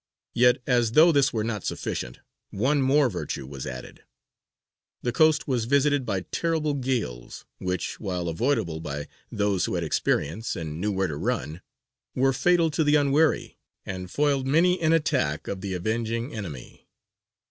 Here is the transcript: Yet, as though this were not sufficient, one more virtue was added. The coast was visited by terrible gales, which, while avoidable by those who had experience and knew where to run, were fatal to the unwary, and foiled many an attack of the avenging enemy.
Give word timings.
Yet, 0.33 0.63
as 0.65 0.93
though 0.93 1.11
this 1.11 1.31
were 1.31 1.43
not 1.43 1.63
sufficient, 1.63 2.21
one 2.49 2.81
more 2.81 3.07
virtue 3.07 3.45
was 3.45 3.67
added. 3.67 4.03
The 5.03 5.11
coast 5.11 5.47
was 5.47 5.65
visited 5.65 6.07
by 6.07 6.21
terrible 6.31 6.73
gales, 6.73 7.45
which, 7.59 7.99
while 7.99 8.27
avoidable 8.27 8.79
by 8.79 9.07
those 9.31 9.65
who 9.65 9.75
had 9.75 9.83
experience 9.83 10.55
and 10.55 10.81
knew 10.81 10.91
where 10.91 11.05
to 11.05 11.17
run, 11.17 11.61
were 12.15 12.33
fatal 12.33 12.71
to 12.71 12.83
the 12.83 12.95
unwary, 12.95 13.59
and 13.85 14.09
foiled 14.09 14.47
many 14.47 14.79
an 14.81 14.91
attack 14.91 15.47
of 15.47 15.61
the 15.61 15.75
avenging 15.75 16.33
enemy. 16.33 16.87